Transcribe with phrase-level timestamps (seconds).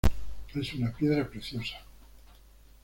[0.55, 1.77] Es una piedra preciosa.